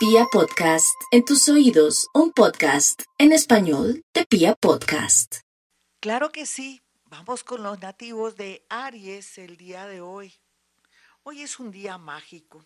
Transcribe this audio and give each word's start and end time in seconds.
Pia 0.00 0.24
Podcast, 0.32 0.98
en 1.10 1.26
tus 1.26 1.46
oídos, 1.50 2.08
un 2.14 2.32
podcast 2.32 3.02
en 3.18 3.32
español 3.32 4.02
de 4.14 4.24
Pia 4.24 4.54
Podcast. 4.54 5.40
Claro 6.00 6.32
que 6.32 6.46
sí, 6.46 6.80
vamos 7.04 7.44
con 7.44 7.62
los 7.62 7.80
nativos 7.80 8.34
de 8.34 8.64
Aries 8.70 9.36
el 9.36 9.58
día 9.58 9.86
de 9.86 10.00
hoy. 10.00 10.32
Hoy 11.22 11.42
es 11.42 11.60
un 11.60 11.70
día 11.70 11.98
mágico. 11.98 12.64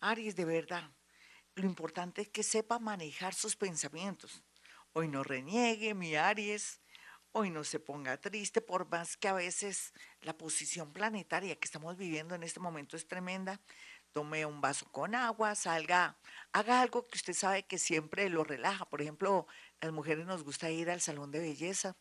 Aries, 0.00 0.34
de 0.34 0.44
verdad, 0.44 0.90
lo 1.54 1.66
importante 1.66 2.22
es 2.22 2.30
que 2.30 2.42
sepa 2.42 2.80
manejar 2.80 3.32
sus 3.32 3.54
pensamientos. 3.54 4.42
Hoy 4.92 5.06
no 5.06 5.22
reniegue, 5.22 5.94
mi 5.94 6.16
Aries. 6.16 6.80
Hoy 7.30 7.50
no 7.50 7.62
se 7.62 7.78
ponga 7.78 8.20
triste, 8.20 8.60
por 8.60 8.90
más 8.90 9.16
que 9.16 9.28
a 9.28 9.34
veces 9.34 9.92
la 10.20 10.36
posición 10.36 10.92
planetaria 10.92 11.54
que 11.54 11.64
estamos 11.64 11.96
viviendo 11.96 12.34
en 12.34 12.42
este 12.42 12.58
momento 12.58 12.96
es 12.96 13.06
tremenda. 13.06 13.60
Tome 14.12 14.44
un 14.44 14.60
vaso 14.60 14.86
con 14.90 15.14
agua, 15.14 15.54
salga, 15.54 16.18
haga 16.52 16.82
algo 16.82 17.06
que 17.06 17.16
usted 17.16 17.32
sabe 17.32 17.62
que 17.64 17.78
siempre 17.78 18.28
lo 18.28 18.44
relaja. 18.44 18.84
Por 18.84 19.00
ejemplo, 19.00 19.46
las 19.80 19.92
mujeres 19.92 20.26
nos 20.26 20.44
gusta 20.44 20.70
ir 20.70 20.90
al 20.90 21.00
salón 21.00 21.30
de 21.30 21.40
belleza 21.40 21.96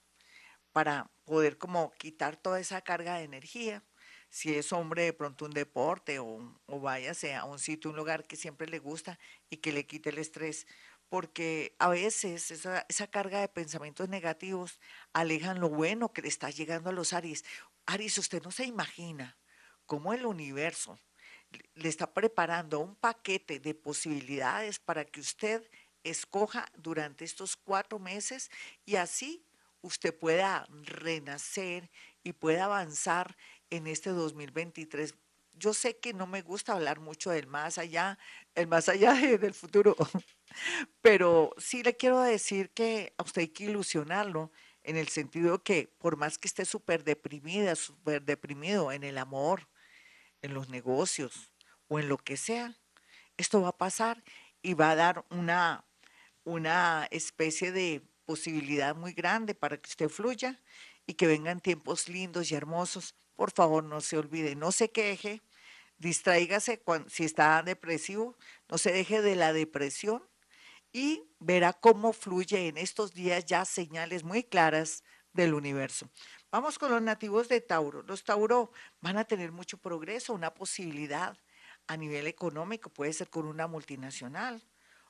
para 0.74 1.10
poder 1.26 1.58
como 1.58 1.92
quitar 1.94 2.36
toda 2.36 2.60
esa 2.60 2.82
carga 2.82 3.16
de 3.16 3.24
energía. 3.24 3.84
Si 4.30 4.54
es 4.54 4.74
hombre, 4.74 5.04
de 5.04 5.14
pronto 5.14 5.46
un 5.46 5.52
deporte 5.52 6.20
o, 6.20 6.60
o 6.66 6.80
váyase 6.82 7.34
a 7.36 7.46
un 7.46 7.60
sitio, 7.60 7.90
un 7.92 7.98
lugar 7.98 8.28
que 8.28 8.36
siempre 8.36 8.68
le 8.68 8.80
gusta 8.80 9.18
y 9.50 9.58
que 9.58 9.72
le 9.72 9.86
quite 9.86 10.10
el 10.10 10.18
estrés 10.18 10.68
porque 11.12 11.76
a 11.78 11.90
veces 11.90 12.52
esa, 12.52 12.86
esa, 12.88 13.06
carga 13.06 13.42
de 13.42 13.50
pensamientos 13.50 14.08
negativos 14.08 14.80
alejan 15.12 15.60
lo 15.60 15.68
bueno 15.68 16.14
que 16.14 16.22
le 16.22 16.30
está 16.30 16.50
llegando 16.50 16.90
a 16.90 16.94
los 16.94 17.12
Aries. 17.12 17.44
Aries, 17.86 18.18
usted 18.18 18.42
no 18.42 18.50
se 18.50 18.64
imagina 18.64 19.38
cómo 19.86 20.14
el 20.14 20.26
universo 20.26 20.98
le 21.76 21.90
está 21.90 22.14
preparando 22.14 22.80
un 22.80 22.96
paquete 22.96 23.60
de 23.60 23.74
posibilidades 23.74 24.80
para 24.80 25.06
que 25.06 25.20
usted 25.20 25.64
escoja 26.04 26.72
durante 26.78 27.26
estos 27.26 27.56
cuatro 27.56 28.00
meses 28.00 28.50
y 28.86 28.96
así 28.96 29.44
usted 29.82 30.18
pueda 30.18 30.68
renacer 30.84 31.90
y 32.24 32.34
pueda 32.34 32.66
avanzar 32.66 33.36
en 33.70 33.88
este 33.88 34.10
2023 34.12 35.16
yo 35.54 35.74
sé 35.74 35.98
que 35.98 36.14
no 36.14 36.28
me 36.28 36.42
gusta 36.42 36.74
hablar 36.74 37.00
mucho 37.00 37.30
del 37.30 37.48
más 37.48 37.78
allá, 37.78 38.18
el 38.56 38.68
más 38.68 38.90
allá 38.90 39.14
del 39.14 39.54
futuro, 39.54 39.96
pero 41.02 41.54
sí 41.58 41.84
le 41.84 41.96
quiero 41.96 42.20
decir 42.22 42.72
que 42.72 43.14
a 43.18 43.24
usted 43.24 43.42
hay 43.42 43.48
que 43.50 43.66
ilusionarlo 43.66 44.52
en 44.84 44.98
el 44.98 45.08
sentido 45.10 45.64
que 45.64 45.94
por 46.00 46.18
más 46.18 46.38
que 46.38 46.48
esté 46.48 46.66
súper 46.66 47.04
deprimida, 47.04 47.76
súper 47.76 48.24
deprimido 48.24 48.92
en 48.92 49.04
el 49.04 49.18
amor, 49.18 49.68
en 50.42 50.54
los 50.54 50.70
negocios 50.70 51.52
o 51.88 52.00
en 52.00 52.10
lo 52.10 52.18
que 52.18 52.38
sea, 52.38 52.78
esto 53.38 53.62
va 53.62 53.70
a 53.70 53.78
pasar 53.78 54.24
y 54.62 54.74
va 54.74 54.92
a 54.92 54.96
dar 54.96 55.26
una, 55.30 55.86
una 56.44 57.08
especie 57.12 57.72
de 57.72 58.02
posibilidad 58.26 58.96
muy 58.96 59.14
grande 59.14 59.56
para 59.56 59.78
que 59.78 59.90
usted 59.90 60.10
fluya 60.10 60.62
y 61.06 61.16
que 61.16 61.28
vengan 61.28 61.60
tiempos 61.60 62.08
lindos 62.08 62.52
y 62.52 62.56
hermosos. 62.56 63.16
Por 63.36 63.52
favor, 63.52 63.84
no 63.84 64.02
se 64.02 64.18
olvide, 64.18 64.56
no 64.56 64.72
se 64.72 64.92
queje, 64.92 65.42
distráigase 65.98 66.80
cuando, 66.80 67.10
si 67.10 67.24
está 67.24 67.62
depresivo, 67.64 68.38
no 68.70 68.78
se 68.78 68.92
deje 68.92 69.22
de 69.22 69.36
la 69.36 69.54
depresión 69.54 70.24
y 70.94 71.24
verá 71.40 71.74
cómo 71.74 72.14
fluye 72.14 72.68
en 72.68 72.78
estos 72.78 73.14
días 73.14 73.46
ya 73.46 73.66
señales 73.66 74.24
muy 74.24 74.44
claras 74.44 75.04
del 75.34 75.54
universo. 75.54 76.10
Vamos 76.52 76.78
con 76.78 76.92
los 76.92 77.02
nativos 77.02 77.48
de 77.48 77.62
Tauro. 77.62 78.04
Los 78.04 78.26
Tauro 78.26 78.74
van 79.00 79.18
a 79.18 79.24
tener 79.24 79.54
mucho 79.54 79.78
progreso, 79.78 80.34
una 80.34 80.54
posibilidad 80.54 81.38
a 81.88 81.96
nivel 81.96 82.28
económico, 82.28 82.90
puede 82.90 83.14
ser 83.14 83.30
con 83.30 83.46
una 83.46 83.68
multinacional 83.68 84.62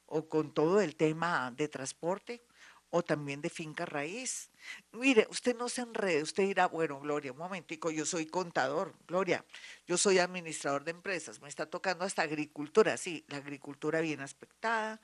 o 0.05 0.29
con 0.29 0.53
todo 0.53 0.81
el 0.81 0.95
tema 0.95 1.51
de 1.57 1.67
transporte 1.67 2.43
o 2.91 3.01
también 3.01 3.41
de 3.41 3.49
finca 3.49 3.87
raíz. 3.87 4.51
Mire, 4.91 5.25
usted 5.31 5.57
no 5.57 5.67
se 5.67 5.81
enrede, 5.81 6.21
usted 6.21 6.43
dirá, 6.43 6.67
bueno, 6.67 6.99
Gloria, 6.99 7.31
un 7.31 7.39
momentico, 7.39 7.89
yo 7.89 8.05
soy 8.05 8.27
contador, 8.27 8.93
Gloria, 9.07 9.43
yo 9.87 9.97
soy 9.97 10.19
administrador 10.19 10.83
de 10.83 10.91
empresas, 10.91 11.41
me 11.41 11.49
está 11.49 11.65
tocando 11.65 12.05
hasta 12.05 12.21
agricultura, 12.21 12.97
sí, 12.97 13.25
la 13.29 13.37
agricultura 13.37 13.99
bien 14.01 14.21
aspectada, 14.21 15.01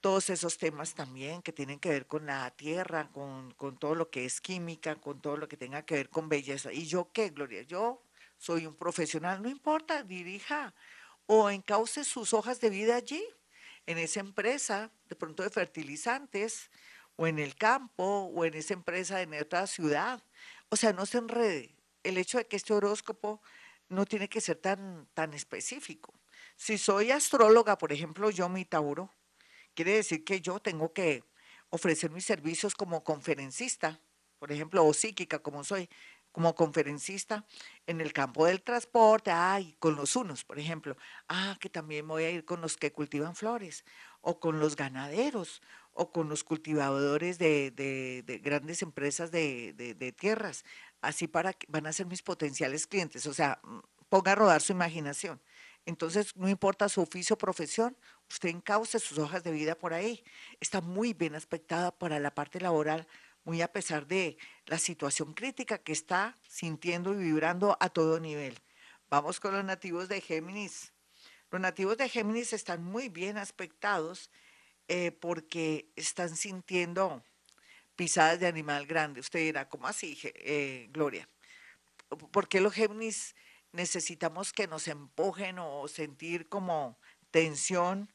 todos 0.00 0.30
esos 0.30 0.58
temas 0.58 0.94
también 0.94 1.42
que 1.42 1.52
tienen 1.52 1.78
que 1.78 1.90
ver 1.90 2.06
con 2.06 2.26
la 2.26 2.50
tierra, 2.52 3.08
con, 3.12 3.52
con 3.52 3.78
todo 3.78 3.94
lo 3.94 4.10
que 4.10 4.24
es 4.24 4.40
química, 4.40 4.96
con 4.96 5.20
todo 5.20 5.36
lo 5.36 5.48
que 5.48 5.56
tenga 5.56 5.82
que 5.82 5.94
ver 5.94 6.08
con 6.08 6.28
belleza. 6.28 6.72
¿Y 6.72 6.86
yo 6.86 7.10
qué, 7.12 7.30
Gloria? 7.30 7.62
Yo 7.62 8.02
soy 8.38 8.66
un 8.66 8.74
profesional, 8.74 9.42
no 9.42 9.48
importa, 9.48 10.02
dirija 10.02 10.74
o 11.26 11.48
encauce 11.48 12.02
sus 12.04 12.34
hojas 12.34 12.60
de 12.60 12.70
vida 12.70 12.96
allí 12.96 13.22
en 13.86 13.98
esa 13.98 14.20
empresa, 14.20 14.90
de 15.08 15.14
pronto 15.16 15.42
de 15.42 15.50
fertilizantes, 15.50 16.70
o 17.16 17.26
en 17.26 17.38
el 17.38 17.54
campo, 17.54 18.30
o 18.34 18.44
en 18.44 18.54
esa 18.54 18.74
empresa 18.74 19.20
en 19.20 19.34
otra 19.34 19.66
ciudad. 19.66 20.22
O 20.70 20.76
sea, 20.76 20.92
no 20.92 21.06
se 21.06 21.18
enrede. 21.18 21.76
El 22.02 22.18
hecho 22.18 22.38
de 22.38 22.46
que 22.46 22.56
este 22.56 22.72
horóscopo 22.72 23.42
no 23.88 24.06
tiene 24.06 24.28
que 24.28 24.40
ser 24.40 24.56
tan, 24.56 25.06
tan 25.14 25.34
específico. 25.34 26.14
Si 26.56 26.78
soy 26.78 27.10
astróloga, 27.10 27.78
por 27.78 27.92
ejemplo, 27.92 28.30
yo 28.30 28.48
mi 28.48 28.64
Tauro, 28.64 29.10
quiere 29.82 29.96
decir 29.96 30.24
que 30.24 30.42
yo 30.42 30.60
tengo 30.60 30.92
que 30.92 31.24
ofrecer 31.70 32.10
mis 32.10 32.26
servicios 32.26 32.74
como 32.74 33.02
conferencista, 33.02 33.98
por 34.38 34.52
ejemplo, 34.52 34.84
o 34.84 34.92
psíquica 34.92 35.38
como 35.38 35.64
soy 35.64 35.88
como 36.32 36.54
conferencista 36.54 37.46
en 37.86 38.02
el 38.02 38.12
campo 38.12 38.44
del 38.44 38.60
transporte, 38.62 39.30
ay, 39.30 39.74
con 39.78 39.96
los 39.96 40.16
unos, 40.16 40.44
por 40.44 40.58
ejemplo, 40.58 40.98
ah, 41.28 41.56
que 41.58 41.70
también 41.70 42.06
voy 42.06 42.24
a 42.24 42.30
ir 42.30 42.44
con 42.44 42.60
los 42.60 42.76
que 42.76 42.92
cultivan 42.92 43.34
flores, 43.34 43.86
o 44.20 44.38
con 44.38 44.60
los 44.60 44.76
ganaderos, 44.76 45.62
o 45.94 46.12
con 46.12 46.28
los 46.28 46.44
cultivadores 46.44 47.38
de, 47.38 47.70
de, 47.70 48.38
grandes 48.38 48.82
empresas 48.82 49.30
de, 49.30 49.72
de, 49.72 50.12
tierras, 50.12 50.62
así 51.00 51.26
para 51.26 51.54
que 51.54 51.66
van 51.70 51.86
a 51.86 51.92
ser 51.94 52.04
mis 52.04 52.22
potenciales 52.22 52.86
clientes, 52.86 53.24
o 53.26 53.32
sea, 53.32 53.60
mm, 53.62 53.78
ponga 54.10 54.32
a 54.32 54.34
rodar 54.34 54.60
su 54.60 54.72
imaginación. 54.72 55.40
Entonces, 55.86 56.36
no 56.36 56.48
importa 56.50 56.90
su 56.90 57.00
oficio 57.00 57.34
o 57.34 57.38
profesión, 57.38 57.96
usted 58.30 58.48
encauce 58.48 58.98
sus 58.98 59.18
hojas 59.18 59.42
de 59.42 59.50
vida 59.50 59.74
por 59.74 59.92
ahí. 59.92 60.22
Está 60.60 60.80
muy 60.80 61.12
bien 61.12 61.34
aspectada 61.34 61.90
para 61.90 62.18
la 62.20 62.34
parte 62.34 62.60
laboral 62.60 63.06
muy 63.44 63.62
a 63.62 63.72
pesar 63.72 64.06
de 64.06 64.36
la 64.66 64.78
situación 64.78 65.32
crítica 65.34 65.78
que 65.78 65.92
está 65.92 66.38
sintiendo 66.46 67.14
y 67.14 67.24
vibrando 67.24 67.76
a 67.80 67.88
todo 67.88 68.20
nivel. 68.20 68.58
Vamos 69.08 69.40
con 69.40 69.54
los 69.54 69.64
nativos 69.64 70.08
de 70.08 70.20
Géminis. 70.20 70.92
Los 71.50 71.60
nativos 71.60 71.96
de 71.96 72.08
Géminis 72.08 72.52
están 72.52 72.84
muy 72.84 73.08
bien 73.08 73.38
aspectados 73.38 74.30
eh, 74.88 75.10
porque 75.10 75.90
están 75.96 76.36
sintiendo 76.36 77.24
pisadas 77.96 78.38
de 78.38 78.46
animal 78.46 78.86
grande. 78.86 79.20
Usted 79.20 79.40
dirá, 79.40 79.68
¿cómo 79.68 79.88
así, 79.88 80.18
eh, 80.22 80.88
Gloria? 80.92 81.28
¿Por 82.30 82.48
qué 82.48 82.60
los 82.60 82.74
Géminis 82.74 83.34
necesitamos 83.72 84.52
que 84.52 84.66
nos 84.66 84.86
empujen 84.86 85.58
o 85.58 85.88
sentir 85.88 86.48
como 86.48 86.98
tensión 87.30 88.12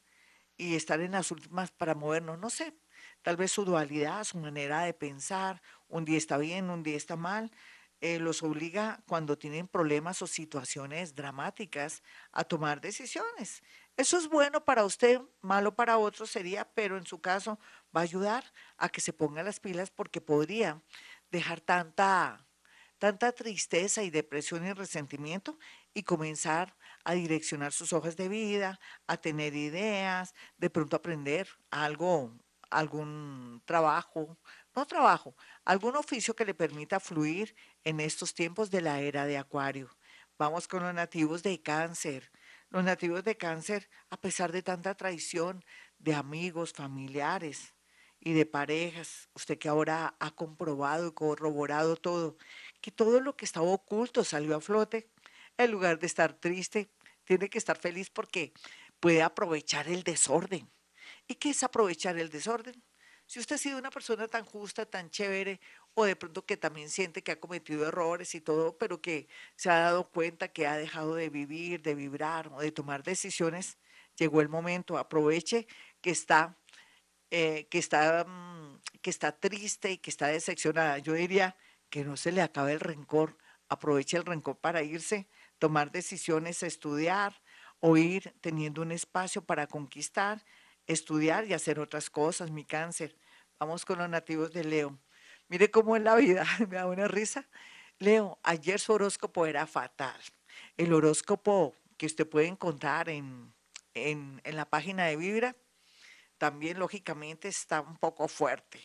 y 0.56 0.76
estar 0.76 1.00
en 1.00 1.12
las 1.12 1.30
últimas 1.30 1.70
para 1.70 1.94
movernos? 1.94 2.38
No 2.38 2.50
sé, 2.50 2.74
tal 3.22 3.36
vez 3.36 3.52
su 3.52 3.64
dualidad, 3.64 4.24
su 4.24 4.38
manera 4.38 4.82
de 4.82 4.94
pensar, 4.94 5.62
un 5.88 6.04
día 6.04 6.18
está 6.18 6.38
bien, 6.38 6.70
un 6.70 6.82
día 6.82 6.96
está 6.96 7.16
mal, 7.16 7.50
eh, 8.00 8.18
los 8.18 8.42
obliga 8.42 9.02
cuando 9.06 9.38
tienen 9.38 9.68
problemas 9.68 10.20
o 10.20 10.26
situaciones 10.26 11.14
dramáticas 11.14 12.02
a 12.30 12.44
tomar 12.44 12.80
decisiones. 12.80 13.62
Eso 13.96 14.18
es 14.18 14.28
bueno 14.28 14.64
para 14.64 14.84
usted, 14.84 15.20
malo 15.40 15.74
para 15.74 15.96
otro 15.96 16.26
sería, 16.26 16.70
pero 16.74 16.98
en 16.98 17.06
su 17.06 17.20
caso 17.20 17.58
va 17.96 18.00
a 18.00 18.04
ayudar 18.04 18.44
a 18.76 18.90
que 18.90 19.00
se 19.00 19.14
ponga 19.14 19.42
las 19.42 19.60
pilas 19.60 19.90
porque 19.90 20.20
podría 20.20 20.82
dejar 21.30 21.62
tanta, 21.62 22.46
tanta 22.98 23.32
tristeza 23.32 24.02
y 24.02 24.10
depresión 24.10 24.66
y 24.66 24.72
resentimiento 24.74 25.58
y 25.94 26.02
comenzar 26.02 26.76
a 27.06 27.14
direccionar 27.14 27.72
sus 27.72 27.92
hojas 27.92 28.16
de 28.16 28.28
vida, 28.28 28.80
a 29.06 29.16
tener 29.16 29.54
ideas, 29.54 30.34
de 30.58 30.70
pronto 30.70 30.96
aprender 30.96 31.48
algo 31.70 32.34
algún 32.68 33.62
trabajo, 33.64 34.38
no 34.74 34.86
trabajo, 34.86 35.36
algún 35.64 35.94
oficio 35.94 36.34
que 36.34 36.44
le 36.44 36.52
permita 36.52 36.98
fluir 36.98 37.54
en 37.84 38.00
estos 38.00 38.34
tiempos 38.34 38.72
de 38.72 38.80
la 38.80 39.00
era 39.00 39.24
de 39.24 39.38
Acuario. 39.38 39.88
Vamos 40.36 40.66
con 40.66 40.82
los 40.82 40.92
nativos 40.92 41.44
de 41.44 41.62
cáncer. 41.62 42.32
Los 42.70 42.82
nativos 42.82 43.22
de 43.22 43.36
cáncer, 43.36 43.88
a 44.10 44.20
pesar 44.20 44.50
de 44.50 44.62
tanta 44.62 44.96
traición 44.96 45.64
de 45.98 46.14
amigos, 46.14 46.72
familiares 46.72 47.74
y 48.18 48.32
de 48.32 48.46
parejas, 48.46 49.28
usted 49.32 49.58
que 49.58 49.68
ahora 49.68 50.16
ha 50.18 50.30
comprobado 50.32 51.06
y 51.06 51.12
corroborado 51.12 51.96
todo, 51.96 52.36
que 52.80 52.90
todo 52.90 53.20
lo 53.20 53.36
que 53.36 53.44
estaba 53.44 53.66
oculto 53.66 54.24
salió 54.24 54.56
a 54.56 54.60
flote, 54.60 55.08
en 55.56 55.70
lugar 55.70 55.98
de 55.98 56.06
estar 56.06 56.34
triste, 56.34 56.90
tiene 57.26 57.50
que 57.50 57.58
estar 57.58 57.76
feliz 57.78 58.08
porque 58.08 58.54
puede 59.00 59.22
aprovechar 59.22 59.88
el 59.88 60.02
desorden 60.02 60.70
¿Y 61.28 61.34
qué 61.36 61.50
es 61.50 61.62
aprovechar 61.62 62.16
el 62.18 62.30
desorden? 62.30 62.82
Si 63.26 63.40
usted 63.40 63.56
ha 63.56 63.58
sido 63.58 63.78
una 63.78 63.90
persona 63.90 64.28
tan 64.28 64.44
justa, 64.44 64.86
tan 64.86 65.10
chévere, 65.10 65.60
o 65.94 66.04
de 66.04 66.14
pronto 66.14 66.46
que 66.46 66.56
también 66.56 66.90
siente 66.90 67.22
que 67.22 67.32
ha 67.32 67.40
cometido 67.40 67.86
errores 67.86 68.34
y 68.34 68.40
todo, 68.40 68.78
pero 68.78 69.00
que 69.00 69.28
se 69.56 69.70
ha 69.70 69.80
dado 69.80 70.10
cuenta 70.10 70.48
que 70.48 70.66
ha 70.66 70.76
dejado 70.76 71.16
de 71.16 71.28
vivir, 71.28 71.82
de 71.82 71.94
vibrar 71.96 72.48
o 72.52 72.60
de 72.60 72.70
tomar 72.70 73.02
decisiones, 73.02 73.78
llegó 74.16 74.40
el 74.40 74.48
momento, 74.48 74.98
aproveche 74.98 75.66
que 76.00 76.10
está, 76.10 76.56
eh, 77.30 77.66
que 77.70 77.78
está, 77.78 78.24
mm, 78.24 78.80
que 79.02 79.10
está 79.10 79.32
triste 79.32 79.90
y 79.92 79.98
que 79.98 80.10
está 80.10 80.28
decepcionada. 80.28 80.98
Yo 80.98 81.14
diría 81.14 81.56
que 81.90 82.04
no 82.04 82.16
se 82.16 82.30
le 82.32 82.42
acabe 82.42 82.72
el 82.72 82.80
rencor, 82.80 83.36
aproveche 83.68 84.16
el 84.16 84.24
rencor 84.24 84.58
para 84.58 84.82
irse, 84.82 85.28
tomar 85.58 85.90
decisiones, 85.90 86.62
estudiar 86.62 87.40
o 87.80 87.96
ir 87.96 88.34
teniendo 88.40 88.82
un 88.82 88.92
espacio 88.92 89.44
para 89.44 89.66
conquistar, 89.66 90.44
estudiar 90.86 91.46
y 91.46 91.54
hacer 91.54 91.78
otras 91.78 92.10
cosas, 92.10 92.50
mi 92.50 92.64
cáncer. 92.64 93.16
Vamos 93.58 93.84
con 93.84 93.98
los 93.98 94.08
nativos 94.08 94.52
de 94.52 94.64
Leo. 94.64 94.98
Mire 95.48 95.70
cómo 95.70 95.96
es 95.96 96.02
la 96.02 96.14
vida, 96.16 96.44
me 96.68 96.76
da 96.76 96.86
una 96.86 97.08
risa. 97.08 97.48
Leo, 97.98 98.38
ayer 98.42 98.78
su 98.80 98.92
horóscopo 98.92 99.46
era 99.46 99.66
fatal. 99.66 100.20
El 100.76 100.92
horóscopo 100.92 101.74
que 101.96 102.06
usted 102.06 102.28
puede 102.28 102.46
encontrar 102.46 103.08
en, 103.08 103.54
en, 103.94 104.40
en 104.44 104.56
la 104.56 104.68
página 104.68 105.06
de 105.06 105.16
Vibra 105.16 105.56
también 106.38 106.78
lógicamente 106.78 107.48
está 107.48 107.80
un 107.80 107.96
poco 107.96 108.28
fuerte. 108.28 108.80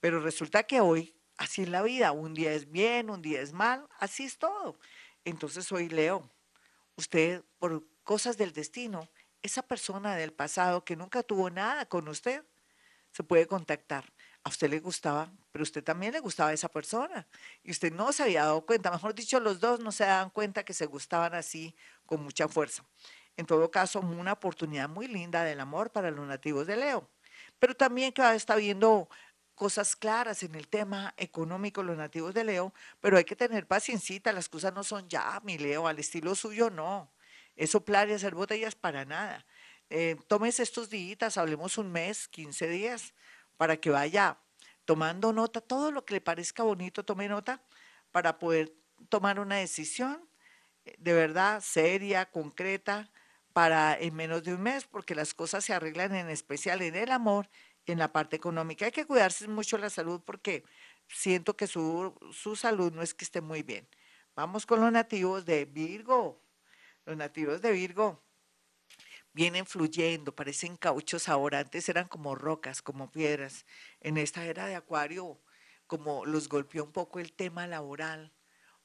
Pero 0.00 0.20
resulta 0.20 0.64
que 0.64 0.80
hoy, 0.80 1.14
así 1.36 1.62
es 1.62 1.68
la 1.68 1.82
vida, 1.82 2.12
un 2.12 2.34
día 2.34 2.52
es 2.52 2.70
bien, 2.70 3.10
un 3.10 3.22
día 3.22 3.40
es 3.40 3.52
mal, 3.52 3.88
así 3.98 4.24
es 4.24 4.38
todo. 4.38 4.78
Entonces 5.24 5.70
hoy 5.72 5.88
Leo, 5.88 6.28
usted 6.96 7.42
por 7.58 7.84
cosas 8.02 8.36
del 8.36 8.52
destino, 8.52 9.08
esa 9.42 9.62
persona 9.62 10.16
del 10.16 10.32
pasado 10.32 10.84
que 10.84 10.96
nunca 10.96 11.22
tuvo 11.22 11.50
nada 11.50 11.86
con 11.86 12.08
usted, 12.08 12.44
se 13.12 13.22
puede 13.22 13.46
contactar. 13.46 14.12
A 14.44 14.48
usted 14.48 14.70
le 14.70 14.80
gustaba, 14.80 15.30
pero 15.52 15.62
usted 15.62 15.84
también 15.84 16.12
le 16.12 16.20
gustaba 16.20 16.50
a 16.50 16.52
esa 16.52 16.68
persona. 16.68 17.26
Y 17.62 17.70
usted 17.70 17.92
no 17.92 18.12
se 18.12 18.24
había 18.24 18.44
dado 18.44 18.66
cuenta, 18.66 18.90
mejor 18.90 19.14
dicho, 19.14 19.38
los 19.38 19.60
dos 19.60 19.78
no 19.80 19.92
se 19.92 20.04
daban 20.04 20.30
cuenta 20.30 20.64
que 20.64 20.74
se 20.74 20.86
gustaban 20.86 21.34
así 21.34 21.74
con 22.06 22.22
mucha 22.22 22.48
fuerza. 22.48 22.84
En 23.36 23.46
todo 23.46 23.70
caso, 23.70 24.00
una 24.00 24.32
oportunidad 24.32 24.88
muy 24.88 25.06
linda 25.06 25.44
del 25.44 25.60
amor 25.60 25.90
para 25.90 26.10
los 26.10 26.26
nativos 26.26 26.66
de 26.66 26.76
Leo. 26.76 27.08
Pero 27.58 27.74
también 27.74 28.12
que 28.12 28.34
está 28.34 28.56
viendo 28.56 29.08
cosas 29.54 29.96
claras 29.96 30.42
en 30.42 30.54
el 30.54 30.68
tema 30.68 31.14
económico 31.16 31.82
los 31.82 31.96
nativos 31.96 32.34
de 32.34 32.44
Leo, 32.44 32.74
pero 33.00 33.16
hay 33.16 33.24
que 33.24 33.36
tener 33.36 33.66
paciencia, 33.66 34.20
las 34.32 34.48
cosas 34.48 34.72
no 34.74 34.84
son 34.84 35.08
ya, 35.08 35.40
mi 35.44 35.58
Leo, 35.58 35.86
al 35.86 35.98
estilo 35.98 36.34
suyo 36.34 36.70
no. 36.70 37.10
Eso 37.56 37.72
soplar 37.78 38.08
y 38.08 38.14
hacer 38.14 38.34
botellas 38.34 38.74
para 38.74 39.04
nada. 39.04 39.44
Eh, 39.90 40.16
tomes 40.26 40.58
estos 40.58 40.88
días, 40.88 41.36
hablemos 41.36 41.76
un 41.78 41.92
mes, 41.92 42.28
15 42.28 42.68
días, 42.68 43.14
para 43.56 43.76
que 43.76 43.90
vaya 43.90 44.38
tomando 44.84 45.32
nota, 45.32 45.60
todo 45.60 45.90
lo 45.90 46.04
que 46.04 46.14
le 46.14 46.20
parezca 46.20 46.62
bonito, 46.62 47.04
tome 47.04 47.28
nota 47.28 47.62
para 48.10 48.38
poder 48.38 48.74
tomar 49.08 49.38
una 49.38 49.56
decisión 49.56 50.28
eh, 50.84 50.94
de 50.98 51.12
verdad 51.12 51.60
seria, 51.60 52.30
concreta, 52.30 53.10
para 53.52 53.98
en 53.98 54.14
menos 54.14 54.42
de 54.44 54.54
un 54.54 54.62
mes, 54.62 54.84
porque 54.84 55.14
las 55.14 55.34
cosas 55.34 55.64
se 55.64 55.74
arreglan 55.74 56.14
en 56.14 56.30
especial 56.30 56.82
en 56.82 56.94
el 56.94 57.10
amor 57.10 57.48
en 57.86 57.98
la 57.98 58.12
parte 58.12 58.36
económica. 58.36 58.84
Hay 58.84 58.92
que 58.92 59.06
cuidarse 59.06 59.48
mucho 59.48 59.78
la 59.78 59.90
salud 59.90 60.20
porque 60.24 60.64
siento 61.08 61.56
que 61.56 61.66
su, 61.66 62.14
su 62.32 62.56
salud 62.56 62.92
no 62.92 63.02
es 63.02 63.14
que 63.14 63.24
esté 63.24 63.40
muy 63.40 63.62
bien. 63.62 63.88
Vamos 64.34 64.66
con 64.66 64.80
los 64.80 64.92
nativos 64.92 65.44
de 65.44 65.64
Virgo. 65.64 66.42
Los 67.04 67.16
nativos 67.16 67.60
de 67.60 67.72
Virgo 67.72 68.22
vienen 69.32 69.66
fluyendo, 69.66 70.34
parecen 70.34 70.76
cauchos 70.76 71.28
ahora, 71.28 71.60
antes 71.60 71.88
eran 71.88 72.08
como 72.08 72.34
rocas, 72.34 72.82
como 72.82 73.10
piedras. 73.10 73.66
En 74.00 74.16
esta 74.16 74.44
era 74.44 74.66
de 74.66 74.74
Acuario, 74.74 75.40
como 75.86 76.24
los 76.26 76.48
golpeó 76.48 76.84
un 76.84 76.92
poco 76.92 77.18
el 77.18 77.32
tema 77.32 77.66
laboral, 77.66 78.32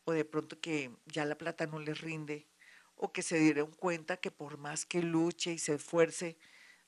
o 0.05 0.13
de 0.13 0.25
pronto 0.25 0.59
que 0.59 0.91
ya 1.05 1.25
la 1.25 1.37
plata 1.37 1.67
no 1.67 1.79
les 1.79 2.01
rinde, 2.01 2.47
o 2.95 3.11
que 3.11 3.21
se 3.21 3.37
dieron 3.37 3.71
cuenta 3.71 4.17
que 4.17 4.31
por 4.31 4.57
más 4.57 4.85
que 4.85 5.01
luche 5.01 5.51
y 5.51 5.59
se 5.59 5.75
esfuerce, 5.75 6.37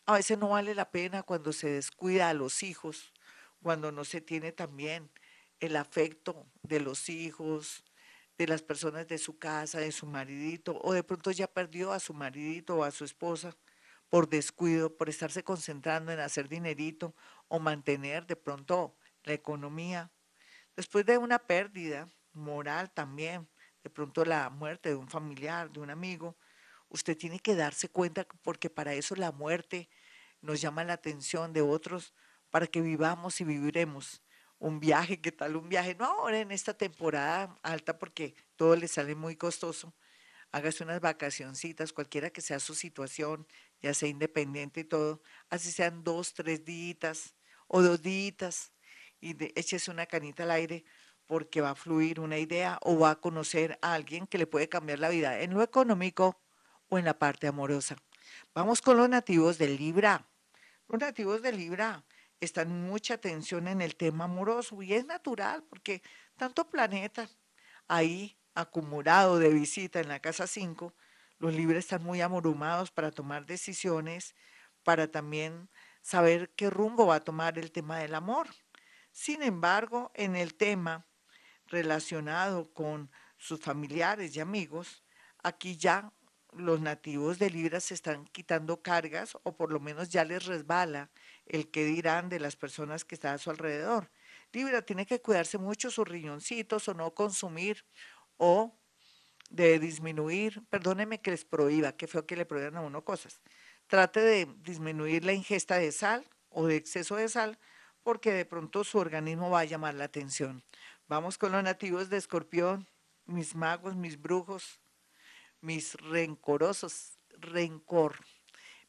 a 0.10 0.14
veces 0.14 0.40
no 0.40 0.50
vale 0.50 0.74
la 0.74 0.90
pena 0.90 1.22
cuando 1.22 1.54
se 1.54 1.70
descuida 1.70 2.30
a 2.30 2.34
los 2.34 2.64
hijos, 2.64 3.14
cuando 3.62 3.92
no 3.92 4.04
se 4.04 4.22
tiene 4.22 4.52
también 4.52 5.12
el 5.60 5.76
afecto 5.76 6.48
de 6.64 6.80
los 6.80 7.10
hijos, 7.10 7.84
de 8.36 8.48
las 8.48 8.64
personas 8.64 9.08
de 9.08 9.20
su 9.20 9.38
casa, 9.38 9.78
de 9.78 9.92
su 9.92 10.08
maridito, 10.08 10.80
o 10.82 10.94
de 10.94 11.04
pronto 11.04 11.30
ya 11.30 11.46
perdió 11.46 11.92
a 11.92 12.00
su 12.00 12.16
maridito 12.16 12.78
o 12.78 12.84
a 12.84 12.90
su 12.90 13.06
esposa 13.06 13.56
por 14.10 14.28
descuido, 14.28 14.98
por 14.98 15.10
estarse 15.10 15.44
concentrando 15.44 16.12
en 16.12 16.22
hacer 16.22 16.50
dinerito 16.50 17.14
o 17.48 17.60
mantener 17.60 18.26
de 18.26 18.36
pronto 18.36 18.96
la 19.26 19.34
economía. 19.34 20.10
Después 20.76 21.06
de 21.06 21.20
una 21.20 21.38
pérdida 21.38 22.10
moral 22.34 22.90
también, 22.90 23.48
de 23.84 23.92
pronto 23.92 24.26
la 24.26 24.50
muerte 24.50 24.90
de 24.90 24.96
un 24.96 25.08
familiar, 25.08 25.70
de 25.70 25.82
un 25.82 25.92
amigo, 25.92 26.36
usted 26.90 27.16
tiene 27.16 27.40
que 27.40 27.56
darse 27.56 27.90
cuenta 27.90 28.28
porque 28.42 28.72
para 28.72 28.94
eso 28.94 29.16
la 29.16 29.32
muerte 29.32 29.88
nos 30.42 30.62
llama 30.62 30.84
la 30.84 30.94
atención 30.94 31.54
de 31.54 31.62
otros, 31.62 32.14
para 32.50 32.68
que 32.68 32.82
vivamos 32.82 33.40
y 33.42 33.44
viviremos 33.44 34.22
un 34.60 34.80
viaje, 34.80 35.22
¿qué 35.22 35.32
tal 35.32 35.56
un 35.56 35.70
viaje? 35.70 35.96
No 35.96 36.06
ahora 36.06 36.40
en 36.40 36.52
esta 36.52 36.74
temporada 36.74 37.58
alta 37.64 37.98
porque 37.98 38.36
todo 38.56 38.76
le 38.76 38.88
sale 38.88 39.16
muy 39.16 39.36
costoso. 39.36 39.94
Hágase 40.52 40.84
unas 40.84 41.00
vacacioncitas, 41.00 41.94
cualquiera 41.94 42.30
que 42.30 42.42
sea 42.42 42.60
su 42.60 42.76
situación, 42.76 43.48
ya 43.82 43.94
sea 43.94 44.10
independiente 44.10 44.82
y 44.82 44.84
todo, 44.84 45.22
así 45.50 45.72
sean 45.72 46.04
dos, 46.04 46.34
tres 46.34 46.66
días 46.66 47.36
o 47.68 47.82
dos 47.82 48.02
días 48.02 48.74
y 49.22 49.36
échese 49.58 49.92
una 49.92 50.06
canita 50.08 50.44
al 50.44 50.52
aire 50.52 50.84
porque 51.26 51.62
va 51.62 51.72
a 51.72 51.76
fluir 51.76 52.20
una 52.20 52.40
idea 52.40 52.80
o 52.82 52.98
va 52.98 53.12
a 53.12 53.22
conocer 53.22 53.78
a 53.82 53.94
alguien 53.94 54.26
que 54.26 54.40
le 54.40 54.48
puede 54.48 54.68
cambiar 54.68 55.00
la 55.00 55.10
vida 55.10 55.40
en 55.42 55.54
lo 55.54 55.62
económico 55.62 56.42
o 56.90 56.98
en 56.98 57.06
la 57.06 57.18
parte 57.18 57.48
amorosa. 57.48 57.96
Vamos 58.54 58.82
con 58.82 58.98
los 58.98 59.08
nativos 59.08 59.58
de 59.60 59.70
Libra. 59.70 60.29
Los 60.90 61.00
nativos 61.00 61.44
de 61.44 61.52
Libra 61.52 62.04
están 62.40 62.88
mucha 62.88 63.14
atención 63.14 63.68
en 63.68 63.80
el 63.80 63.96
tema 63.96 64.24
amoroso 64.24 64.82
y 64.82 64.96
es 64.96 65.06
natural 65.06 65.64
porque 65.70 66.02
tanto 66.36 66.68
planeta 66.68 67.30
ahí 67.88 68.40
acumulado 68.56 69.38
de 69.38 69.50
visita 69.50 70.00
en 70.00 70.08
la 70.08 70.20
casa 70.20 70.48
5, 70.48 70.96
los 71.38 71.54
libres 71.54 71.86
están 71.86 72.04
muy 72.04 72.22
amoromados 72.22 72.90
para 72.90 73.12
tomar 73.12 73.46
decisiones, 73.46 74.34
para 74.84 75.08
también 75.08 75.70
saber 76.02 76.50
qué 76.56 76.72
rumbo 76.72 77.06
va 77.06 77.18
a 77.18 77.24
tomar 77.24 77.60
el 77.60 77.72
tema 77.72 78.00
del 78.00 78.16
amor. 78.16 78.48
Sin 79.12 79.44
embargo, 79.44 80.12
en 80.16 80.36
el 80.36 80.56
tema 80.56 81.06
relacionado 81.68 82.74
con 82.74 83.12
sus 83.38 83.62
familiares 83.62 84.36
y 84.36 84.40
amigos, 84.40 85.04
aquí 85.44 85.78
ya 85.78 86.12
los 86.54 86.82
nativos 86.82 87.40
de 87.40 87.50
Libra 87.50 87.80
se 87.80 87.94
están 87.94 88.26
quitando 88.26 88.82
cargas 88.82 89.38
o 89.44 89.56
por 89.56 89.72
lo 89.72 89.80
menos 89.80 90.10
ya 90.10 90.24
les 90.24 90.46
resbala 90.46 91.10
el 91.46 91.70
que 91.70 91.86
dirán 91.86 92.30
de 92.30 92.40
las 92.40 92.56
personas 92.56 93.06
que 93.06 93.16
están 93.16 93.36
a 93.36 93.38
su 93.38 93.50
alrededor. 93.50 94.10
Libra 94.52 94.82
tiene 94.82 95.06
que 95.06 95.22
cuidarse 95.22 95.58
mucho 95.58 95.92
sus 95.92 96.08
riñoncitos 96.08 96.88
o 96.88 96.94
no 96.94 97.14
consumir 97.14 97.86
o 98.38 98.76
de 99.50 99.80
disminuir, 99.80 100.64
perdóneme 100.70 101.22
que 101.22 101.32
les 101.32 101.46
prohíba, 101.46 101.94
que 101.94 102.08
feo 102.08 102.26
que 102.26 102.36
le 102.36 102.46
prohíban 102.46 102.78
a 102.78 102.82
uno 102.82 103.04
cosas. 103.04 103.42
Trate 103.88 104.22
de 104.22 104.48
disminuir 104.62 105.26
la 105.26 105.34
ingesta 105.34 105.78
de 105.78 105.92
sal 105.92 106.26
o 106.50 106.68
de 106.68 106.76
exceso 106.76 107.16
de 107.16 107.30
sal 107.30 107.58
porque 108.04 108.32
de 108.32 108.46
pronto 108.46 108.84
su 108.84 108.98
organismo 108.98 109.50
va 109.50 109.62
a 109.62 109.66
llamar 109.66 109.96
la 109.96 110.06
atención. 110.06 110.64
Vamos 111.08 111.38
con 111.38 111.52
los 111.52 111.64
nativos 111.64 112.10
de 112.10 112.18
Escorpión, 112.18 112.88
mis 113.26 113.56
magos, 113.56 113.96
mis 113.96 114.22
brujos, 114.22 114.80
mis 115.62 115.96
rencorosos, 115.96 117.20
rencor, 117.32 118.16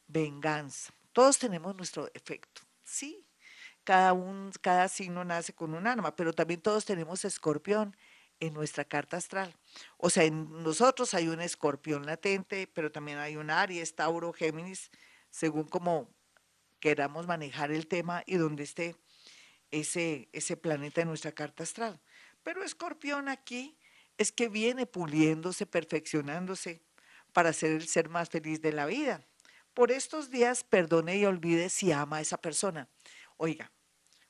venganza. 0.07 0.93
Todos 1.13 1.37
tenemos 1.37 1.75
nuestro 1.75 2.09
efecto, 2.13 2.61
sí. 2.83 3.25
Cada, 3.83 4.13
un, 4.13 4.51
cada 4.61 4.87
signo 4.87 5.23
nace 5.25 5.53
con 5.53 5.73
un 5.73 5.87
arma, 5.87 6.15
pero 6.15 6.33
también 6.33 6.61
todos 6.61 6.85
tenemos 6.85 7.25
escorpión 7.25 7.95
en 8.39 8.53
nuestra 8.53 8.85
carta 8.85 9.17
astral. 9.17 9.55
O 9.97 10.09
sea, 10.09 10.23
en 10.23 10.63
nosotros 10.63 11.13
hay 11.13 11.27
un 11.27 11.41
escorpión 11.41 12.05
latente, 12.05 12.67
pero 12.67 12.91
también 12.91 13.17
hay 13.17 13.37
un 13.37 13.49
Aries, 13.49 13.95
Tauro, 13.95 14.33
Géminis, 14.33 14.91
según 15.29 15.63
como 15.63 16.09
queramos 16.79 17.27
manejar 17.27 17.71
el 17.71 17.87
tema 17.87 18.23
y 18.25 18.35
donde 18.35 18.63
esté 18.63 18.95
ese, 19.69 20.27
ese 20.33 20.57
planeta 20.57 21.01
en 21.01 21.07
nuestra 21.07 21.31
carta 21.31 21.63
astral. 21.63 22.01
Pero 22.43 22.63
escorpión 22.63 23.29
aquí 23.29 23.77
es 24.21 24.31
que 24.31 24.49
viene 24.49 24.85
puliéndose, 24.85 25.65
perfeccionándose 25.65 26.83
para 27.33 27.53
ser 27.53 27.71
el 27.71 27.87
ser 27.87 28.07
más 28.07 28.29
feliz 28.29 28.61
de 28.61 28.71
la 28.71 28.85
vida. 28.85 29.25
Por 29.73 29.91
estos 29.91 30.29
días 30.29 30.63
perdone 30.63 31.17
y 31.17 31.25
olvide 31.25 31.69
si 31.69 31.91
ama 31.91 32.17
a 32.17 32.21
esa 32.21 32.37
persona. 32.37 32.87
Oiga, 33.37 33.71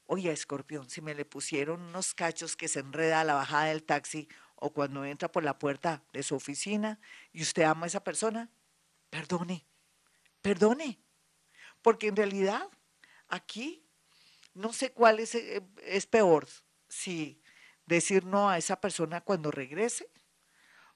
oiga, 0.05 0.31
escorpión, 0.31 0.89
si 0.89 1.01
me 1.01 1.13
le 1.13 1.25
pusieron 1.25 1.81
unos 1.81 2.13
cachos 2.13 2.55
que 2.55 2.69
se 2.69 2.79
enreda 2.79 3.19
a 3.19 3.23
la 3.25 3.33
bajada 3.33 3.65
del 3.65 3.83
taxi 3.83 4.29
o 4.55 4.71
cuando 4.71 5.03
entra 5.03 5.29
por 5.29 5.43
la 5.43 5.59
puerta 5.59 6.03
de 6.13 6.23
su 6.23 6.35
oficina 6.35 6.99
y 7.33 7.41
usted 7.41 7.63
ama 7.63 7.85
a 7.85 7.87
esa 7.87 8.03
persona, 8.03 8.49
perdone, 9.09 9.65
perdone. 10.41 10.99
Porque 11.81 12.07
en 12.07 12.15
realidad 12.15 12.65
aquí 13.27 13.83
no 14.53 14.71
sé 14.71 14.93
cuál 14.93 15.19
es, 15.19 15.35
eh, 15.35 15.61
es 15.83 16.05
peor, 16.05 16.47
si 16.87 17.40
decir 17.95 18.25
no 18.25 18.49
a 18.49 18.57
esa 18.57 18.79
persona 18.79 19.21
cuando 19.21 19.51
regrese 19.51 20.09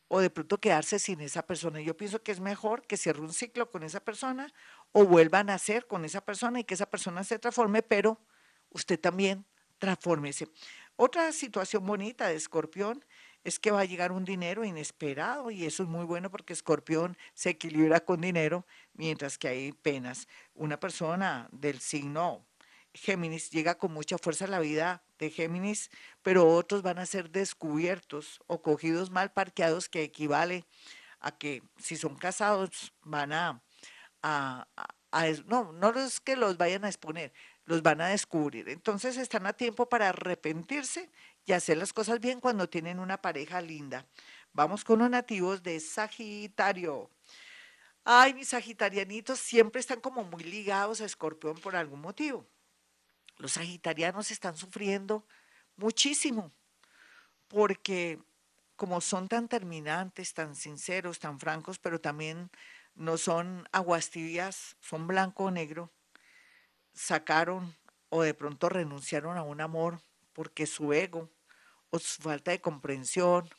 o 0.07 0.19
de 0.19 0.29
pronto 0.29 0.59
quedarse 0.59 0.99
sin 0.99 1.21
esa 1.21 1.45
persona. 1.45 1.81
Yo 1.81 1.97
pienso 1.97 2.21
que 2.21 2.31
es 2.31 2.39
mejor 2.39 2.85
que 2.85 2.97
cierre 2.97 3.21
un 3.21 3.33
ciclo 3.33 3.71
con 3.71 3.83
esa 3.83 3.99
persona 3.99 4.53
o 4.91 5.05
vuelvan 5.05 5.49
a 5.49 5.57
ser 5.57 5.87
con 5.87 6.05
esa 6.05 6.21
persona 6.21 6.59
y 6.59 6.63
que 6.63 6.75
esa 6.75 6.89
persona 6.89 7.23
se 7.23 7.39
transforme, 7.39 7.81
pero 7.81 8.19
usted 8.69 8.99
también 8.99 9.45
transfórmese. 9.79 10.47
Otra 10.95 11.31
situación 11.31 11.85
bonita 11.85 12.27
de 12.27 12.35
escorpión 12.35 13.03
es 13.43 13.59
que 13.59 13.71
va 13.71 13.81
a 13.81 13.85
llegar 13.85 14.11
un 14.11 14.25
dinero 14.25 14.63
inesperado 14.63 15.51
y 15.51 15.65
eso 15.65 15.83
es 15.83 15.89
muy 15.89 16.05
bueno 16.05 16.31
porque 16.31 16.53
escorpión 16.53 17.17
se 17.33 17.51
equilibra 17.51 17.99
con 17.99 18.21
dinero 18.21 18.65
mientras 18.93 19.37
que 19.37 19.47
hay 19.47 19.71
penas. 19.71 20.27
Una 20.53 20.79
persona 20.79 21.47
del 21.51 21.79
signo 21.79 22.45
Géminis 22.95 23.49
llega 23.51 23.77
con 23.77 23.93
mucha 23.93 24.17
fuerza 24.17 24.45
a 24.45 24.47
la 24.47 24.59
vida 24.59 25.03
de 25.19 25.29
Géminis, 25.29 25.89
pero 26.21 26.47
otros 26.47 26.81
van 26.81 26.97
a 26.97 27.05
ser 27.05 27.29
descubiertos 27.29 28.39
o 28.47 28.61
cogidos 28.61 29.11
mal 29.11 29.31
parqueados 29.33 29.89
que 29.89 30.03
equivale 30.03 30.65
a 31.19 31.37
que 31.37 31.61
si 31.77 31.97
son 31.97 32.15
casados 32.15 32.93
van 33.03 33.33
a, 33.33 33.61
no, 35.45 35.71
no 35.73 35.89
es 35.99 36.19
que 36.19 36.35
los 36.35 36.57
vayan 36.57 36.85
a 36.85 36.87
exponer, 36.87 37.33
los 37.65 37.81
van 37.81 38.01
a 38.01 38.07
descubrir. 38.07 38.69
Entonces 38.69 39.17
están 39.17 39.45
a 39.45 39.53
tiempo 39.53 39.87
para 39.87 40.09
arrepentirse 40.09 41.09
y 41.45 41.51
hacer 41.51 41.77
las 41.77 41.93
cosas 41.93 42.19
bien 42.19 42.39
cuando 42.39 42.69
tienen 42.69 42.99
una 42.99 43.21
pareja 43.21 43.61
linda. 43.61 44.05
Vamos 44.53 44.83
con 44.83 44.99
los 44.99 45.09
nativos 45.09 45.63
de 45.63 45.79
Sagitario. 45.79 47.09
Ay, 48.07 48.35
mis 48.35 48.49
sagitarianitos 48.49 49.39
siempre 49.39 49.79
están 49.79 49.99
como 49.99 50.23
muy 50.23 50.43
ligados 50.43 51.01
a 51.01 51.05
Escorpión 51.05 51.57
por 51.57 51.75
algún 51.75 52.01
motivo. 52.01 52.45
Los 53.37 53.53
sagitarianos 53.53 54.31
están 54.31 54.55
sufriendo 54.55 55.27
muchísimo 55.75 56.51
porque 57.47 58.19
como 58.75 59.01
son 59.01 59.27
tan 59.27 59.47
terminantes, 59.47 60.33
tan 60.33 60.55
sinceros, 60.55 61.19
tan 61.19 61.39
francos, 61.39 61.79
pero 61.79 61.99
también 62.01 62.49
no 62.93 63.17
son 63.17 63.67
aguas 63.71 64.09
tibias, 64.09 64.75
son 64.81 65.07
blanco 65.07 65.45
o 65.45 65.51
negro, 65.51 65.91
sacaron 66.93 67.75
o 68.09 68.21
de 68.21 68.33
pronto 68.33 68.69
renunciaron 68.69 69.37
a 69.37 69.43
un 69.43 69.61
amor 69.61 70.01
porque 70.33 70.65
su 70.65 70.93
ego 70.93 71.29
o 71.89 71.99
su 71.99 72.21
falta 72.21 72.51
de 72.51 72.61
comprensión 72.61 73.49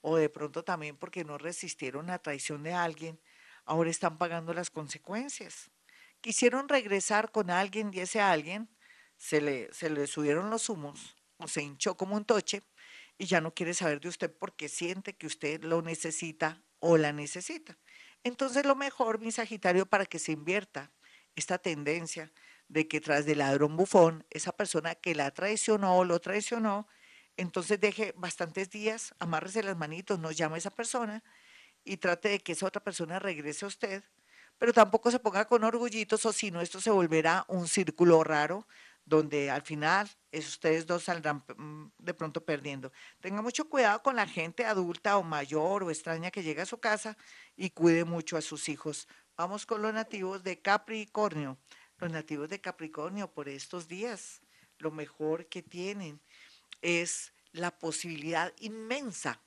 o 0.00 0.16
de 0.16 0.28
pronto 0.28 0.64
también 0.64 0.96
porque 0.96 1.24
no 1.24 1.38
resistieron 1.38 2.08
la 2.08 2.18
traición 2.18 2.62
de 2.62 2.72
alguien, 2.72 3.20
ahora 3.64 3.90
están 3.90 4.18
pagando 4.18 4.52
las 4.52 4.70
consecuencias. 4.70 5.70
Quisieron 6.20 6.68
regresar 6.68 7.30
con 7.30 7.50
alguien 7.50 7.90
y 7.92 8.00
ese 8.00 8.20
alguien 8.20 8.68
se 9.22 9.40
le, 9.40 9.72
se 9.72 9.88
le 9.88 10.08
subieron 10.08 10.50
los 10.50 10.68
humos 10.68 11.14
o 11.36 11.46
se 11.46 11.62
hinchó 11.62 11.96
como 11.96 12.16
un 12.16 12.24
toche 12.24 12.64
y 13.18 13.26
ya 13.26 13.40
no 13.40 13.54
quiere 13.54 13.72
saber 13.72 14.00
de 14.00 14.08
usted 14.08 14.34
porque 14.36 14.68
siente 14.68 15.14
que 15.14 15.28
usted 15.28 15.62
lo 15.62 15.80
necesita 15.80 16.60
o 16.80 16.96
la 16.96 17.12
necesita. 17.12 17.78
Entonces 18.24 18.66
lo 18.66 18.74
mejor, 18.74 19.20
mi 19.20 19.30
Sagitario, 19.30 19.86
para 19.86 20.06
que 20.06 20.18
se 20.18 20.32
invierta 20.32 20.90
esta 21.36 21.58
tendencia 21.58 22.32
de 22.66 22.88
que 22.88 23.00
tras 23.00 23.24
del 23.24 23.38
ladrón 23.38 23.76
bufón, 23.76 24.26
esa 24.30 24.50
persona 24.50 24.96
que 24.96 25.14
la 25.14 25.30
traicionó 25.30 25.98
o 25.98 26.04
lo 26.04 26.18
traicionó, 26.20 26.88
entonces 27.36 27.78
deje 27.78 28.14
bastantes 28.16 28.70
días, 28.70 29.14
amárrese 29.20 29.62
las 29.62 29.76
manitos, 29.76 30.18
no 30.18 30.32
llame 30.32 30.56
a 30.56 30.58
esa 30.58 30.70
persona 30.70 31.22
y 31.84 31.98
trate 31.98 32.28
de 32.30 32.40
que 32.40 32.52
esa 32.52 32.66
otra 32.66 32.82
persona 32.82 33.20
regrese 33.20 33.66
a 33.66 33.68
usted, 33.68 34.02
pero 34.58 34.72
tampoco 34.72 35.12
se 35.12 35.20
ponga 35.20 35.44
con 35.46 35.62
orgullitos 35.62 36.26
o 36.26 36.32
si 36.32 36.50
no, 36.50 36.60
esto 36.60 36.80
se 36.80 36.90
volverá 36.90 37.44
un 37.46 37.68
círculo 37.68 38.24
raro 38.24 38.66
donde 39.12 39.50
al 39.50 39.60
final 39.60 40.08
ustedes 40.32 40.86
dos 40.86 41.04
saldrán 41.04 41.44
mm, 41.54 41.92
de 41.98 42.14
pronto 42.14 42.42
perdiendo. 42.42 42.92
Tenga 43.20 43.42
mucho 43.42 43.68
cuidado 43.68 44.02
con 44.02 44.16
la 44.16 44.26
gente 44.26 44.64
adulta 44.64 45.18
o 45.18 45.22
mayor 45.22 45.82
o 45.82 45.90
extraña 45.90 46.30
que 46.30 46.42
llega 46.42 46.62
a 46.62 46.66
su 46.66 46.78
casa 46.78 47.18
y 47.54 47.68
cuide 47.68 48.06
mucho 48.06 48.38
a 48.38 48.40
sus 48.40 48.70
hijos. 48.70 49.06
Vamos 49.36 49.66
con 49.66 49.82
los 49.82 49.92
nativos 49.92 50.42
de 50.42 50.62
Capricornio. 50.62 51.58
Los 51.98 52.10
nativos 52.10 52.48
de 52.48 52.62
Capricornio 52.62 53.30
por 53.30 53.50
estos 53.50 53.86
días, 53.86 54.40
lo 54.78 54.90
mejor 54.90 55.46
que 55.46 55.62
tienen 55.62 56.18
es 56.80 57.34
la 57.52 57.70
posibilidad 57.70 58.50
inmensa, 58.60 59.42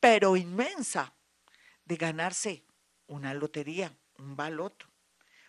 pero 0.00 0.38
inmensa, 0.38 1.12
de 1.84 1.96
ganarse 1.96 2.64
una 3.06 3.34
lotería, 3.34 3.94
un 4.16 4.36
baloto. 4.36 4.86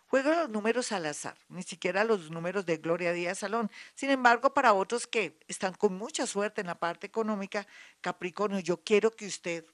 Juega 0.07 0.43
los 0.43 0.49
números 0.49 0.93
al 0.93 1.05
azar, 1.05 1.37
ni 1.49 1.63
siquiera 1.63 2.05
los 2.05 2.31
números 2.31 2.65
de 2.65 2.77
Gloria 2.77 3.11
Díaz 3.11 3.39
Salón. 3.39 3.69
Sin 3.93 4.09
embargo, 4.09 4.53
para 4.53 4.73
otros 4.73 5.05
que 5.05 5.37
están 5.49 5.73
con 5.73 5.97
mucha 5.97 6.25
suerte 6.25 6.61
en 6.61 6.67
la 6.67 6.79
parte 6.79 7.07
económica, 7.07 7.67
Capricornio, 7.99 8.59
yo 8.59 8.81
quiero 8.83 9.11
que 9.11 9.27
usted 9.27 9.65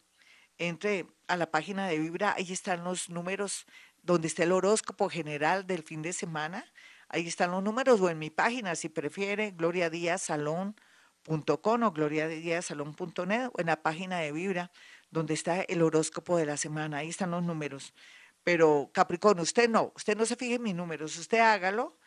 entre 0.57 1.05
a 1.27 1.37
la 1.37 1.51
página 1.51 1.87
de 1.87 1.99
Vibra, 1.99 2.33
ahí 2.35 2.51
están 2.51 2.83
los 2.83 3.09
números 3.09 3.67
donde 4.01 4.27
está 4.27 4.43
el 4.43 4.51
horóscopo 4.51 5.09
general 5.09 5.67
del 5.67 5.83
fin 5.83 6.01
de 6.01 6.13
semana. 6.13 6.65
Ahí 7.09 7.27
están 7.27 7.51
los 7.51 7.63
números, 7.63 8.01
o 8.01 8.09
en 8.09 8.17
mi 8.17 8.29
página, 8.29 8.75
si 8.75 8.89
prefiere, 8.89 9.51
gloriadiazsalón.com 9.51 11.83
o 11.83 11.91
gloriadiazsalón.net, 11.91 13.49
o 13.53 13.61
en 13.61 13.67
la 13.67 13.81
página 13.81 14.19
de 14.19 14.31
Vibra, 14.31 14.71
donde 15.11 15.35
está 15.35 15.61
el 15.61 15.81
horóscopo 15.83 16.37
de 16.37 16.45
la 16.45 16.57
semana. 16.57 16.97
Ahí 16.97 17.09
están 17.09 17.31
los 17.31 17.43
números. 17.43 17.93
Pero 18.43 18.89
Capricornio, 18.93 19.43
usted 19.43 19.69
no, 19.69 19.93
usted 19.95 20.17
no 20.17 20.25
se 20.25 20.35
fije 20.35 20.55
en 20.55 20.63
mis 20.63 20.75
números, 20.75 21.17
usted 21.17 21.39
hágalo 21.39 21.97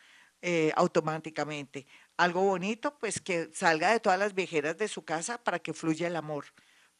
eh, 0.41 0.71
automáticamente. 0.75 1.87
Algo 2.15 2.43
bonito, 2.43 2.97
pues 2.99 3.19
que 3.19 3.49
salga 3.53 3.91
de 3.91 3.99
todas 3.99 4.19
las 4.19 4.33
viejeras 4.35 4.77
de 4.77 4.87
su 4.87 5.03
casa 5.03 5.43
para 5.43 5.59
que 5.59 5.73
fluya 5.73 6.07
el 6.07 6.15
amor. 6.15 6.45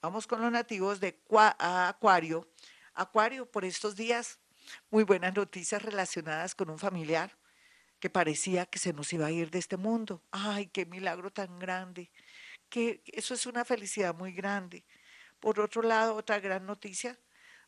Vamos 0.02 0.26
con 0.28 0.42
los 0.42 0.52
nativos 0.52 1.00
de 1.00 1.20
Acuario. 1.30 2.52
Acuario, 2.94 3.50
por 3.50 3.64
estos 3.64 3.96
días, 3.96 4.40
muy 4.90 5.04
buenas 5.04 5.36
noticias 5.36 5.82
relacionadas 5.84 6.56
con 6.56 6.70
un 6.70 6.80
familiar 6.80 7.38
que 8.00 8.10
parecía 8.10 8.66
que 8.66 8.80
se 8.80 8.94
nos 8.94 9.12
iba 9.14 9.28
a 9.28 9.32
ir 9.32 9.50
de 9.52 9.60
este 9.60 9.78
mundo. 9.78 10.24
Ay, 10.32 10.68
qué 10.68 10.86
milagro 10.86 11.32
tan 11.32 11.60
grande. 11.60 12.12
Que 12.70 13.02
eso 13.06 13.34
es 13.34 13.46
una 13.46 13.66
felicidad 13.66 14.16
muy 14.16 14.34
grande. 14.34 14.86
Por 15.40 15.60
otro 15.60 15.82
lado, 15.82 16.16
otra 16.16 16.40
gran 16.40 16.66
noticia 16.66 17.20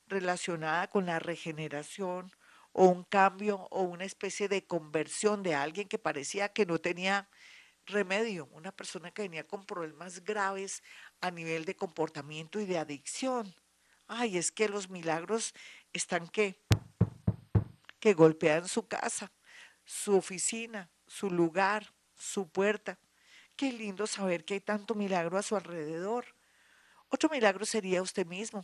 relacionada 0.09 0.89
con 0.89 1.05
la 1.05 1.19
regeneración 1.19 2.31
o 2.71 2.85
un 2.87 3.03
cambio 3.03 3.67
o 3.71 3.81
una 3.83 4.05
especie 4.05 4.47
de 4.47 4.65
conversión 4.65 5.43
de 5.43 5.55
alguien 5.55 5.87
que 5.87 5.99
parecía 5.99 6.49
que 6.49 6.65
no 6.65 6.79
tenía 6.79 7.29
remedio, 7.85 8.47
una 8.51 8.71
persona 8.71 9.11
que 9.11 9.23
venía 9.23 9.47
con 9.47 9.65
problemas 9.65 10.23
graves 10.23 10.83
a 11.21 11.31
nivel 11.31 11.65
de 11.65 11.75
comportamiento 11.75 12.59
y 12.59 12.65
de 12.65 12.77
adicción. 12.77 13.53
Ay, 14.07 14.37
es 14.37 14.51
que 14.51 14.69
los 14.69 14.89
milagros 14.89 15.53
están 15.93 16.27
que 16.27 16.61
que 17.99 18.13
golpean 18.13 18.67
su 18.67 18.87
casa, 18.87 19.31
su 19.83 20.15
oficina, 20.15 20.89
su 21.07 21.29
lugar, 21.29 21.93
su 22.15 22.49
puerta. 22.49 22.99
Qué 23.55 23.71
lindo 23.71 24.07
saber 24.07 24.45
que 24.45 24.55
hay 24.55 24.61
tanto 24.61 24.95
milagro 24.95 25.37
a 25.37 25.43
su 25.43 25.55
alrededor. 25.55 26.25
Otro 27.09 27.29
milagro 27.29 27.65
sería 27.65 28.01
usted 28.01 28.25
mismo, 28.25 28.63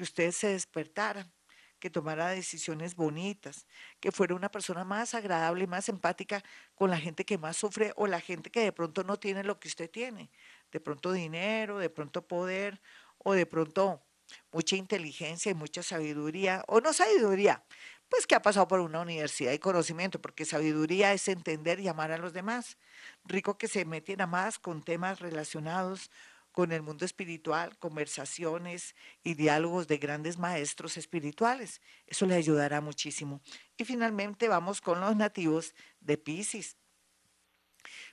que 0.00 0.04
usted 0.04 0.30
se 0.30 0.46
despertara, 0.46 1.30
que 1.78 1.90
tomara 1.90 2.30
decisiones 2.30 2.96
bonitas, 2.96 3.66
que 4.00 4.10
fuera 4.10 4.34
una 4.34 4.50
persona 4.50 4.82
más 4.82 5.12
agradable, 5.12 5.66
más 5.66 5.90
empática 5.90 6.42
con 6.74 6.88
la 6.88 6.96
gente 6.96 7.26
que 7.26 7.36
más 7.36 7.58
sufre 7.58 7.92
o 7.96 8.06
la 8.06 8.18
gente 8.18 8.50
que 8.50 8.60
de 8.60 8.72
pronto 8.72 9.04
no 9.04 9.18
tiene 9.18 9.44
lo 9.44 9.60
que 9.60 9.68
usted 9.68 9.90
tiene, 9.90 10.30
de 10.72 10.80
pronto 10.80 11.12
dinero, 11.12 11.78
de 11.78 11.90
pronto 11.90 12.26
poder 12.26 12.80
o 13.18 13.34
de 13.34 13.44
pronto 13.44 14.02
mucha 14.50 14.74
inteligencia 14.74 15.50
y 15.50 15.54
mucha 15.54 15.82
sabiduría, 15.82 16.64
o 16.66 16.80
no 16.80 16.94
sabiduría, 16.94 17.62
pues 18.08 18.26
que 18.26 18.34
ha 18.34 18.40
pasado 18.40 18.68
por 18.68 18.80
una 18.80 19.02
universidad 19.02 19.50
de 19.50 19.60
conocimiento, 19.60 20.18
porque 20.18 20.46
sabiduría 20.46 21.12
es 21.12 21.28
entender 21.28 21.78
y 21.78 21.88
amar 21.88 22.10
a 22.10 22.16
los 22.16 22.32
demás. 22.32 22.78
Rico 23.26 23.58
que 23.58 23.68
se 23.68 23.84
metiera 23.84 24.26
más 24.26 24.58
con 24.58 24.82
temas 24.82 25.20
relacionados 25.20 26.10
con 26.52 26.72
el 26.72 26.82
mundo 26.82 27.04
espiritual, 27.04 27.78
conversaciones 27.78 28.94
y 29.22 29.34
diálogos 29.34 29.86
de 29.86 29.98
grandes 29.98 30.38
maestros 30.38 30.96
espirituales. 30.96 31.80
Eso 32.06 32.26
le 32.26 32.34
ayudará 32.34 32.80
muchísimo. 32.80 33.40
Y 33.76 33.84
finalmente 33.84 34.48
vamos 34.48 34.80
con 34.80 35.00
los 35.00 35.16
nativos 35.16 35.74
de 36.00 36.18
Pisces. 36.18 36.76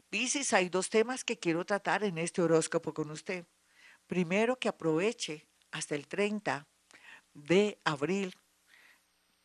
Pisces, 0.10 0.54
hay 0.54 0.70
dos 0.70 0.90
temas 0.90 1.24
que 1.24 1.38
quiero 1.38 1.66
tratar 1.66 2.04
en 2.04 2.18
este 2.18 2.42
horóscopo 2.42 2.94
con 2.94 3.12
usted. 3.12 3.46
Primero, 4.08 4.58
que 4.58 4.70
aproveche 4.70 5.48
hasta 5.72 5.96
el 5.96 6.08
30 6.08 6.68
de 7.34 7.80
abril 7.84 8.34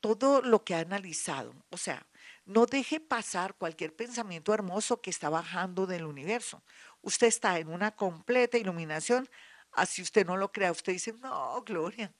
todo 0.00 0.42
lo 0.42 0.64
que 0.64 0.74
ha 0.74 0.80
analizado. 0.80 1.54
O 1.70 1.76
sea, 1.76 2.06
no 2.44 2.66
deje 2.66 3.00
pasar 3.00 3.54
cualquier 3.54 3.94
pensamiento 3.94 4.52
hermoso 4.52 5.00
que 5.00 5.10
está 5.10 5.28
bajando 5.28 5.86
del 5.86 6.04
universo. 6.04 6.62
Usted 7.00 7.28
está 7.28 7.58
en 7.58 7.68
una 7.68 7.92
completa 7.92 8.58
iluminación, 8.58 9.28
así 9.72 10.02
usted 10.02 10.26
no 10.26 10.36
lo 10.36 10.50
crea, 10.50 10.72
usted 10.72 10.92
dice, 10.92 11.12
no, 11.14 11.62
Gloria, 11.62 12.12